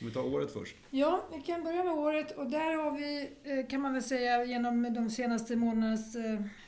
om 0.00 0.06
vi 0.06 0.10
tar 0.10 0.34
året 0.34 0.52
först. 0.52 0.76
Ja, 0.90 1.28
vi 1.34 1.42
kan 1.42 1.64
börja 1.64 1.84
med 1.84 1.92
året 1.92 2.38
och 2.38 2.50
där 2.50 2.74
har 2.74 2.98
vi, 2.98 3.30
eh, 3.42 3.66
kan 3.66 3.80
man 3.80 3.92
väl 3.92 4.02
säga, 4.02 4.44
genom 4.44 4.94
de 4.94 5.10
senaste 5.10 5.56
månadernas 5.56 6.16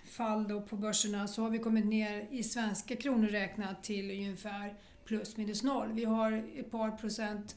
fall 0.05 0.63
på 0.69 0.77
börserna 0.77 1.29
så 1.29 1.43
har 1.43 1.51
vi 1.51 1.59
kommit 1.59 1.87
ner 1.87 2.27
i 2.31 2.43
svenska 2.43 2.97
kronor 2.97 3.29
räknat 3.29 3.85
till 3.85 4.11
ungefär 4.11 4.75
plus 5.07 5.37
minus 5.37 5.63
noll. 5.63 5.93
Vi 5.93 6.05
har 6.05 6.33
ett 6.57 6.71
par 6.71 6.91
procent, 6.91 7.57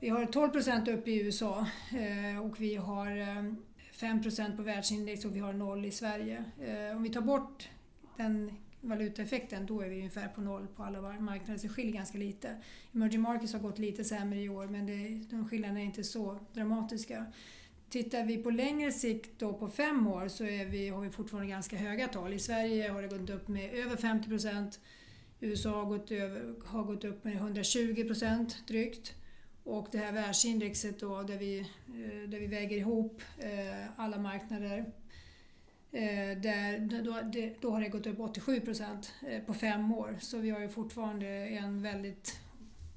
vi 0.00 0.08
har 0.08 0.26
12 0.26 0.48
procent 0.50 0.88
uppe 0.88 1.10
i 1.10 1.22
USA 1.22 1.66
eh, 1.92 2.44
och 2.44 2.60
vi 2.60 2.76
har 2.76 3.16
eh, 3.16 3.52
5 3.92 4.22
procent 4.22 4.56
på 4.56 4.62
världsindex 4.62 5.24
och 5.24 5.36
vi 5.36 5.40
har 5.40 5.52
noll 5.52 5.84
i 5.84 5.90
Sverige. 5.90 6.44
Eh, 6.60 6.96
om 6.96 7.02
vi 7.02 7.08
tar 7.08 7.20
bort 7.20 7.68
den 8.16 8.52
valutaeffekten 8.80 9.66
då 9.66 9.80
är 9.80 9.88
vi 9.88 9.96
ungefär 9.96 10.28
på 10.28 10.40
noll 10.40 10.66
på 10.76 10.82
alla 10.82 11.00
marknader, 11.00 11.58
så 11.58 11.66
det 11.66 11.72
skiljer 11.72 11.92
ganska 11.92 12.18
lite. 12.18 12.56
Emerging 12.94 13.20
markets 13.20 13.52
har 13.52 13.60
gått 13.60 13.78
lite 13.78 14.04
sämre 14.04 14.40
i 14.40 14.48
år 14.48 14.66
men 14.66 14.86
det, 14.86 15.08
de 15.30 15.48
skillnaderna 15.48 15.80
är 15.80 15.84
inte 15.84 16.04
så 16.04 16.38
dramatiska. 16.52 17.26
Tittar 17.88 18.24
vi 18.24 18.38
på 18.38 18.50
längre 18.50 18.92
sikt 18.92 19.38
då 19.38 19.52
på 19.52 19.68
fem 19.68 20.06
år 20.06 20.28
så 20.28 20.44
är 20.44 20.66
vi, 20.66 20.88
har 20.88 21.00
vi 21.00 21.10
fortfarande 21.10 21.50
ganska 21.50 21.76
höga 21.76 22.08
tal. 22.08 22.32
I 22.32 22.38
Sverige 22.38 22.88
har 22.88 23.02
det 23.02 23.08
gått 23.08 23.30
upp 23.30 23.48
med 23.48 23.74
över 23.74 23.96
50 23.96 24.28
procent 24.28 24.80
USA 25.42 25.70
har 25.70 25.84
gått, 25.84 26.10
över, 26.10 26.54
har 26.64 26.84
gått 26.84 27.04
upp 27.04 27.24
med 27.24 27.36
120 27.36 28.04
procent 28.06 28.64
drygt. 28.66 29.14
Och 29.64 29.88
det 29.92 29.98
här 29.98 30.12
världsindexet 30.12 31.00
då, 31.00 31.22
där 31.22 31.38
vi, 31.38 31.60
eh, 31.60 32.28
där 32.28 32.38
vi 32.38 32.46
väger 32.46 32.76
ihop 32.76 33.22
eh, 33.38 34.00
alla 34.00 34.18
marknader, 34.18 34.78
eh, 35.92 36.38
där, 36.40 36.78
då, 37.02 37.16
då 37.60 37.70
har 37.70 37.80
det 37.80 37.88
gått 37.88 38.06
upp 38.06 38.20
87 38.20 38.60
procent 38.60 39.14
på 39.46 39.54
fem 39.54 39.92
år. 39.92 40.18
Så 40.20 40.38
vi 40.38 40.50
har 40.50 40.60
ju 40.60 40.68
fortfarande 40.68 41.26
en 41.26 41.82
väldigt 41.82 42.40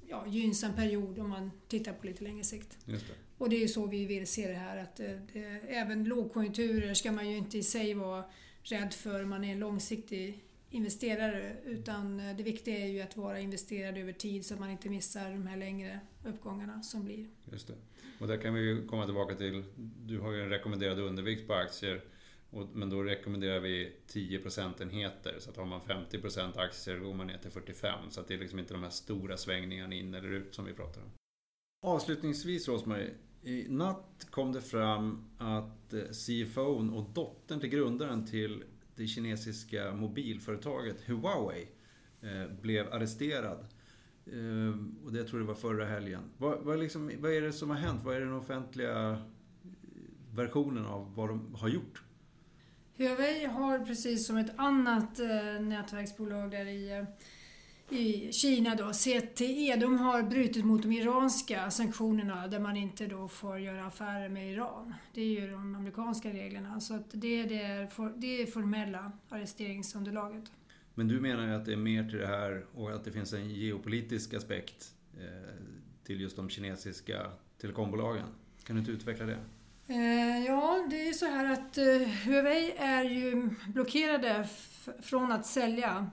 ja, 0.08 0.26
gynnsam 0.26 0.74
period 0.74 1.18
om 1.18 1.30
man 1.30 1.50
tittar 1.68 1.92
på 1.92 2.06
lite 2.06 2.24
längre 2.24 2.44
sikt. 2.44 2.78
Det. 2.84 3.00
Och 3.38 3.50
det 3.50 3.62
är 3.62 3.68
så 3.68 3.86
vi 3.86 4.06
vill 4.06 4.26
se 4.26 4.48
det 4.48 4.54
här. 4.54 4.76
Att 4.76 4.96
det, 4.96 5.20
även 5.68 6.04
lågkonjunkturer 6.04 6.94
ska 6.94 7.12
man 7.12 7.30
ju 7.30 7.36
inte 7.36 7.58
i 7.58 7.62
sig 7.62 7.94
vara 7.94 8.24
rädd 8.62 8.94
för 8.94 9.24
man 9.24 9.44
är 9.44 9.52
en 9.52 9.58
långsiktig 9.58 10.44
investerare. 10.76 11.56
Utan 11.64 12.16
det 12.16 12.42
viktiga 12.42 12.78
är 12.78 12.86
ju 12.86 13.00
att 13.00 13.16
vara 13.16 13.40
investerad 13.40 13.98
över 13.98 14.12
tid 14.12 14.46
så 14.46 14.54
att 14.54 14.60
man 14.60 14.70
inte 14.70 14.88
missar 14.88 15.30
de 15.30 15.46
här 15.46 15.56
längre 15.56 16.00
uppgångarna 16.24 16.82
som 16.82 17.04
blir. 17.04 17.26
Just 17.52 17.66
det. 17.66 17.74
Och 18.20 18.26
där 18.26 18.36
kan 18.36 18.54
vi 18.54 18.60
ju 18.60 18.86
komma 18.86 19.04
tillbaka 19.04 19.34
till, 19.34 19.64
du 20.06 20.18
har 20.18 20.32
ju 20.32 20.42
en 20.42 20.48
rekommenderad 20.48 20.98
undervikt 20.98 21.46
på 21.46 21.54
aktier. 21.54 22.00
men 22.72 22.90
då 22.90 23.02
rekommenderar 23.02 23.60
vi 23.60 23.92
10 24.06 24.38
procentenheter. 24.38 25.36
Så 25.38 25.50
att 25.50 25.56
har 25.56 25.64
man 25.64 25.80
50 25.80 26.18
procent 26.18 26.56
aktier 26.56 26.98
går 26.98 27.14
man 27.14 27.26
ner 27.26 27.38
till 27.38 27.50
45. 27.50 28.10
Så 28.10 28.20
att 28.20 28.28
det 28.28 28.34
är 28.34 28.38
liksom 28.38 28.58
inte 28.58 28.74
de 28.74 28.82
här 28.82 28.90
stora 28.90 29.36
svängningarna 29.36 29.94
in 29.94 30.14
eller 30.14 30.28
ut 30.28 30.54
som 30.54 30.64
vi 30.64 30.72
pratar 30.72 31.02
om. 31.02 31.10
Avslutningsvis 31.86 32.68
Rosmarie, 32.68 33.10
i 33.42 33.66
natt 33.68 34.26
kom 34.30 34.52
det 34.52 34.60
fram 34.60 35.24
att 35.38 35.92
eh, 35.92 36.00
CFO 36.00 36.96
och 36.96 37.10
dottern 37.10 37.60
till 37.60 37.68
grundaren 37.68 38.26
till 38.26 38.64
det 38.96 39.06
kinesiska 39.06 39.92
mobilföretaget 39.92 41.08
Huawei 41.08 41.68
eh, 42.20 42.52
blev 42.62 42.92
arresterad. 42.92 43.66
Eh, 44.26 45.04
och 45.04 45.12
det 45.12 45.24
tror 45.24 45.40
jag 45.40 45.46
var 45.46 45.54
förra 45.54 45.86
helgen. 45.86 46.22
Vad, 46.38 46.58
vad, 46.58 46.78
liksom, 46.78 47.12
vad 47.18 47.32
är 47.32 47.40
det 47.40 47.52
som 47.52 47.70
har 47.70 47.76
hänt? 47.76 48.00
Vad 48.04 48.16
är 48.16 48.20
den 48.20 48.32
offentliga 48.32 49.10
eh, 49.10 49.18
versionen 50.34 50.86
av 50.86 51.14
vad 51.14 51.28
de 51.28 51.54
har 51.54 51.68
gjort? 51.68 52.02
Huawei 52.96 53.44
har 53.44 53.78
precis 53.78 54.26
som 54.26 54.36
ett 54.36 54.52
annat 54.56 55.18
eh, 55.18 55.60
nätverksbolag 55.60 56.50
där 56.50 56.66
i 56.66 56.92
eh, 56.92 57.04
i 57.90 58.32
Kina 58.32 58.74
då, 58.74 58.92
CTE, 58.92 59.76
de 59.76 59.98
har 59.98 60.22
brutit 60.22 60.64
mot 60.64 60.82
de 60.82 60.92
iranska 60.92 61.70
sanktionerna 61.70 62.46
där 62.46 62.58
man 62.58 62.76
inte 62.76 63.06
då 63.06 63.28
får 63.28 63.58
göra 63.58 63.86
affärer 63.86 64.28
med 64.28 64.52
Iran. 64.52 64.94
Det 65.14 65.20
är 65.20 65.40
ju 65.40 65.50
de 65.50 65.74
amerikanska 65.74 66.30
reglerna. 66.30 66.80
Så 66.80 66.94
att 66.94 67.06
det, 67.12 67.40
är 67.40 67.48
det, 67.48 67.90
det 68.16 68.42
är 68.42 68.46
formella 68.46 69.12
arresteringsunderlaget. 69.28 70.44
Men 70.94 71.08
du 71.08 71.20
menar 71.20 71.46
ju 71.46 71.54
att 71.54 71.64
det 71.64 71.72
är 71.72 71.76
mer 71.76 72.08
till 72.08 72.18
det 72.18 72.26
här 72.26 72.64
och 72.74 72.90
att 72.90 73.04
det 73.04 73.12
finns 73.12 73.32
en 73.32 73.50
geopolitisk 73.50 74.34
aspekt 74.34 74.92
eh, 75.18 75.54
till 76.04 76.20
just 76.20 76.36
de 76.36 76.48
kinesiska 76.48 77.30
telekombolagen. 77.60 78.26
Kan 78.64 78.76
du 78.76 78.80
inte 78.80 78.92
utveckla 78.92 79.26
det? 79.26 79.38
Eh, 79.88 80.44
ja, 80.46 80.86
det 80.90 81.08
är 81.08 81.12
så 81.12 81.26
här 81.26 81.52
att 81.52 81.78
eh, 81.78 82.08
Huawei 82.24 82.74
är 82.78 83.04
ju 83.04 83.50
blockerade 83.68 84.48
från 85.02 85.32
att 85.32 85.46
sälja 85.46 86.10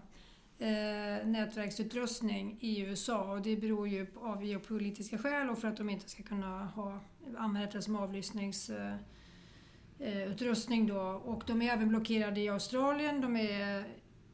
eh, 0.64 1.26
nätverksutrustning 1.26 2.58
i 2.60 2.82
USA 2.82 3.34
och 3.34 3.42
det 3.42 3.56
beror 3.56 3.88
ju 3.88 4.06
på, 4.06 4.20
av 4.20 4.46
geopolitiska 4.46 5.18
skäl 5.18 5.50
och 5.50 5.58
för 5.58 5.68
att 5.68 5.78
de 5.78 5.90
inte 5.90 6.10
ska 6.10 6.24
kunna 6.24 6.66
ha, 6.66 7.00
använda 7.38 7.72
det 7.72 7.82
som 7.82 7.96
avlyssningsutrustning 7.96 10.90
eh, 10.90 10.90
eh 10.90 10.96
då. 10.96 11.02
Och 11.02 11.44
de 11.48 11.62
är 11.62 11.74
även 11.74 11.90
blockerade 11.90 12.40
i 12.40 12.50
Australien, 12.50 13.22
de 13.22 13.36
är 13.36 13.80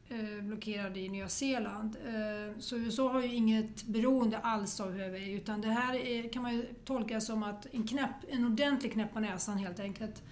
eh, 0.08 0.42
blockerade 0.42 1.00
i 1.00 1.08
Nya 1.08 1.28
Zeeland. 1.28 1.96
Eh, 2.06 2.58
så 2.58 2.76
USA 2.76 3.12
har 3.12 3.22
ju 3.22 3.34
inget 3.34 3.84
beroende 3.84 4.38
alls 4.38 4.80
av 4.80 4.92
Huawei 4.92 5.32
utan 5.32 5.60
det 5.60 5.68
här 5.68 5.94
är, 5.94 6.28
kan 6.28 6.42
man 6.42 6.54
ju 6.54 6.66
tolka 6.84 7.20
som 7.20 7.42
att 7.42 7.66
en, 7.72 7.86
knäpp, 7.86 8.14
en 8.28 8.44
ordentlig 8.44 8.92
knäpp 8.92 9.12
på 9.12 9.20
näsan 9.20 9.58
helt 9.58 9.80
enkelt 9.80 10.22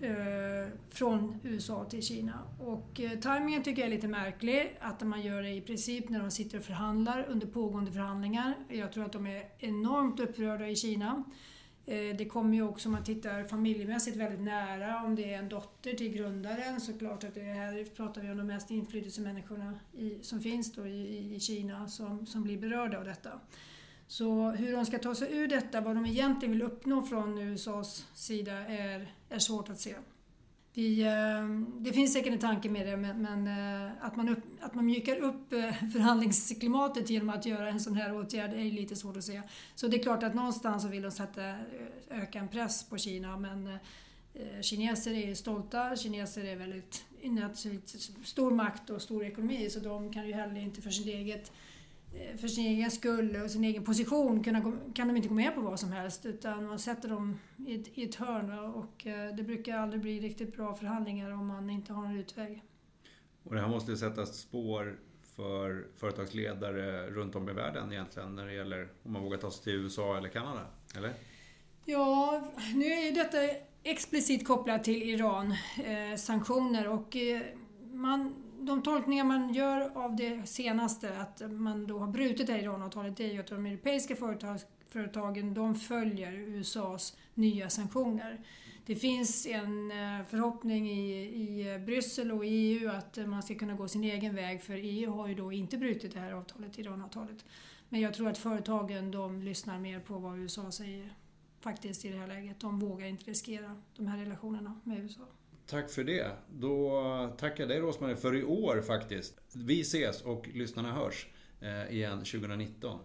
Eh, 0.00 0.68
från 0.90 1.40
USA 1.42 1.84
till 1.84 2.02
Kina. 2.02 2.42
Och 2.58 3.00
eh, 3.00 3.18
tajmingen 3.18 3.62
tycker 3.62 3.82
jag 3.82 3.90
är 3.90 3.94
lite 3.94 4.08
märklig, 4.08 4.78
att 4.80 5.02
man 5.02 5.22
gör 5.22 5.42
det 5.42 5.50
i 5.50 5.60
princip 5.60 6.08
när 6.08 6.20
de 6.20 6.30
sitter 6.30 6.58
och 6.58 6.64
förhandlar 6.64 7.26
under 7.28 7.46
pågående 7.46 7.92
förhandlingar. 7.92 8.54
Jag 8.68 8.92
tror 8.92 9.04
att 9.04 9.12
de 9.12 9.26
är 9.26 9.44
enormt 9.58 10.20
upprörda 10.20 10.68
i 10.68 10.76
Kina. 10.76 11.24
Eh, 11.86 12.16
det 12.16 12.28
kommer 12.28 12.54
ju 12.54 12.62
också, 12.62 12.88
om 12.88 12.92
man 12.92 13.04
tittar 13.04 13.44
familjemässigt, 13.44 14.16
väldigt 14.16 14.40
nära. 14.40 15.02
Om 15.02 15.14
det 15.14 15.34
är 15.34 15.38
en 15.38 15.48
dotter 15.48 15.92
till 15.92 16.12
grundaren 16.12 16.80
så 16.80 16.98
klart 16.98 17.24
att 17.24 17.34
det 17.34 17.40
här 17.40 17.84
pratar 17.96 18.22
vi 18.22 18.30
om 18.30 18.36
de 18.36 18.46
mest 18.46 18.70
inflytelsemänniskorna 18.70 19.78
i, 19.92 20.18
som 20.22 20.40
finns 20.40 20.72
då 20.72 20.86
i, 20.86 21.34
i 21.34 21.40
Kina 21.40 21.88
som, 21.88 22.26
som 22.26 22.42
blir 22.42 22.58
berörda 22.58 22.98
av 22.98 23.04
detta. 23.04 23.40
Så 24.08 24.50
hur 24.50 24.72
de 24.72 24.86
ska 24.86 24.98
ta 24.98 25.14
sig 25.14 25.36
ur 25.36 25.48
detta, 25.48 25.80
vad 25.80 25.96
de 25.96 26.06
egentligen 26.06 26.52
vill 26.52 26.62
uppnå 26.62 27.02
från 27.02 27.38
USAs 27.38 28.06
sida 28.14 28.52
är, 28.52 29.12
är 29.28 29.38
svårt 29.38 29.68
att 29.68 29.80
se. 29.80 29.94
Vi, 30.76 31.02
eh, 31.02 31.48
det 31.78 31.92
finns 31.92 32.12
säkert 32.12 32.32
en 32.32 32.38
tanke 32.38 32.68
med 32.68 32.86
det, 32.86 32.96
men, 32.96 33.22
men 33.22 33.46
eh, 33.46 33.92
att, 34.00 34.16
man 34.16 34.28
upp, 34.28 34.44
att 34.60 34.74
man 34.74 34.86
mjukar 34.86 35.16
upp 35.16 35.52
eh, 35.52 35.72
förhandlingsklimatet 35.92 37.10
genom 37.10 37.30
att 37.30 37.46
göra 37.46 37.68
en 37.68 37.80
sån 37.80 37.94
här 37.94 38.16
åtgärd 38.16 38.52
är 38.52 38.72
lite 38.72 38.96
svårt 38.96 39.16
att 39.16 39.24
se. 39.24 39.42
Så 39.74 39.88
det 39.88 39.96
är 39.96 40.02
klart 40.02 40.22
att 40.22 40.34
någonstans 40.34 40.82
så 40.82 40.88
vill 40.88 41.02
de 41.02 41.10
sätta, 41.10 41.54
öka 42.10 42.38
en 42.38 42.48
press 42.48 42.88
på 42.88 42.98
Kina, 42.98 43.36
men 43.36 43.78
kineser 44.62 45.12
är 45.12 45.34
stolta, 45.34 45.96
kineser 45.96 46.44
är 46.44 46.56
väldigt, 46.56 47.04
stor 48.24 48.50
makt 48.50 48.90
och 48.90 49.02
stor 49.02 49.24
ekonomi, 49.24 49.70
så 49.70 49.80
de 49.80 50.12
kan 50.12 50.26
ju 50.26 50.32
heller 50.32 50.60
inte 50.60 50.82
för 50.82 50.90
sitt 50.90 51.06
eget 51.06 51.52
för 52.36 52.48
sin 52.48 52.66
egen 52.66 52.90
skull 52.90 53.36
och 53.36 53.50
sin 53.50 53.64
egen 53.64 53.84
position 53.84 54.44
kunna, 54.44 54.72
kan 54.94 55.08
de 55.08 55.16
inte 55.16 55.28
gå 55.28 55.34
med 55.34 55.54
på 55.54 55.60
vad 55.60 55.80
som 55.80 55.92
helst 55.92 56.26
utan 56.26 56.66
man 56.66 56.78
sätter 56.78 57.08
dem 57.08 57.38
i 57.66 57.80
ett, 57.80 57.98
i 57.98 58.04
ett 58.04 58.14
hörn 58.14 58.58
och 58.58 59.06
eh, 59.06 59.34
det 59.36 59.42
brukar 59.42 59.78
aldrig 59.78 60.02
bli 60.02 60.20
riktigt 60.20 60.56
bra 60.56 60.74
förhandlingar 60.74 61.30
om 61.30 61.46
man 61.46 61.70
inte 61.70 61.92
har 61.92 62.06
en 62.06 62.16
utväg. 62.16 62.62
Och 63.42 63.54
det 63.54 63.60
här 63.60 63.68
måste 63.68 63.96
sätta 63.96 64.26
spår 64.26 64.98
för 65.36 65.86
företagsledare 65.96 67.10
runt 67.10 67.36
om 67.36 67.48
i 67.48 67.52
världen 67.52 67.92
egentligen 67.92 68.34
när 68.34 68.46
det 68.46 68.52
gäller 68.52 68.88
om 69.02 69.12
man 69.12 69.22
vågar 69.22 69.38
ta 69.38 69.50
sig 69.50 69.64
till 69.64 69.72
USA 69.72 70.18
eller 70.18 70.28
Kanada, 70.28 70.66
eller? 70.96 71.12
Ja, 71.84 72.42
nu 72.74 72.84
är 72.84 73.04
ju 73.04 73.10
detta 73.12 73.38
explicit 73.82 74.46
kopplat 74.46 74.84
till 74.84 75.02
Iran, 75.02 75.54
eh, 75.84 76.16
sanktioner 76.16 76.88
och 76.88 77.16
eh, 77.16 77.42
man 77.92 78.45
de 78.66 78.82
tolkningar 78.82 79.24
man 79.24 79.54
gör 79.54 79.90
av 79.94 80.16
det 80.16 80.46
senaste, 80.48 81.18
att 81.18 81.42
man 81.50 81.86
då 81.86 81.98
har 81.98 82.06
brutit 82.06 82.46
det 82.46 82.52
här 82.52 82.60
Iranavtalet, 82.60 83.16
det 83.16 83.24
är 83.24 83.32
ju 83.32 83.40
att 83.40 83.46
de 83.46 83.66
europeiska 83.66 84.16
företag, 84.16 84.58
företagen 84.88 85.54
de 85.54 85.74
följer 85.74 86.32
USAs 86.32 87.16
nya 87.34 87.70
sanktioner. 87.70 88.40
Det 88.86 88.96
finns 88.96 89.46
en 89.46 89.90
eh, 89.90 90.26
förhoppning 90.26 90.90
i, 90.90 91.22
i 91.22 91.78
Bryssel 91.78 92.32
och 92.32 92.44
i 92.44 92.48
EU 92.48 92.90
att 92.90 93.18
man 93.26 93.42
ska 93.42 93.54
kunna 93.54 93.74
gå 93.74 93.88
sin 93.88 94.04
egen 94.04 94.34
väg 94.34 94.62
för 94.62 94.74
EU 94.74 95.10
har 95.10 95.26
ju 95.26 95.34
då 95.34 95.52
inte 95.52 95.76
brutit 95.76 96.14
det 96.14 96.20
här 96.20 96.32
avtalet, 96.32 96.78
Iranavtalet. 96.78 97.44
Men 97.88 98.00
jag 98.00 98.14
tror 98.14 98.28
att 98.28 98.38
företagen 98.38 99.10
de 99.10 99.42
lyssnar 99.42 99.78
mer 99.78 100.00
på 100.00 100.18
vad 100.18 100.38
USA 100.38 100.70
säger 100.70 101.14
faktiskt 101.60 102.04
i 102.04 102.08
det 102.08 102.18
här 102.18 102.26
läget. 102.26 102.60
De 102.60 102.80
vågar 102.80 103.06
inte 103.06 103.30
riskera 103.30 103.82
de 103.96 104.06
här 104.06 104.18
relationerna 104.18 104.80
med 104.84 104.98
USA. 104.98 105.26
Tack 105.66 105.90
för 105.90 106.04
det. 106.04 106.30
Då 106.50 107.02
tackar 107.38 107.62
jag 107.62 107.68
dig 107.68 107.80
Rosmarie 107.80 108.16
för 108.16 108.36
i 108.36 108.44
år 108.44 108.80
faktiskt. 108.80 109.40
Vi 109.52 109.80
ses 109.80 110.22
och 110.22 110.48
lyssnarna 110.48 110.92
hörs 110.92 111.26
eh, 111.60 111.94
igen 111.94 112.18
2019. 112.18 113.00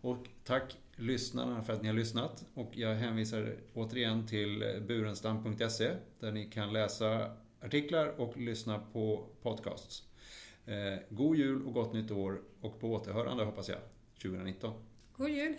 Och 0.00 0.26
tack 0.44 0.76
lyssnarna 0.96 1.62
för 1.62 1.72
att 1.72 1.82
ni 1.82 1.88
har 1.88 1.94
lyssnat. 1.94 2.44
Och 2.54 2.70
jag 2.74 2.94
hänvisar 2.94 3.56
återigen 3.74 4.26
till 4.26 4.82
burenstam.se 4.86 5.90
där 6.20 6.32
ni 6.32 6.44
kan 6.44 6.72
läsa 6.72 7.30
artiklar 7.60 8.20
och 8.20 8.36
lyssna 8.36 8.78
på 8.92 9.26
podcasts. 9.42 10.02
Eh, 10.66 10.98
god 11.10 11.36
jul 11.36 11.66
och 11.66 11.72
gott 11.72 11.92
nytt 11.92 12.10
år 12.10 12.40
och 12.60 12.80
på 12.80 12.92
återhörande 12.92 13.44
hoppas 13.44 13.68
jag 13.68 13.78
2019. 14.22 14.72
God 15.16 15.28
jul! 15.30 15.56